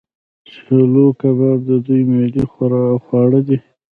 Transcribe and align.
چلو 0.53 1.05
کباب 1.19 1.59
د 1.69 1.71
دوی 1.85 2.01
ملي 2.11 2.43
خواړه 2.51 3.39
دي. 3.47 3.57